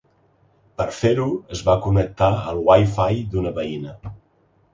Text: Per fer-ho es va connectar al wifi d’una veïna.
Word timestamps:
Per 0.81 0.87
fer-ho 0.99 1.27
es 1.55 1.61
va 1.67 1.75
connectar 1.83 2.31
al 2.55 2.63
wifi 2.71 3.21
d’una 3.35 3.53
veïna. 3.61 3.95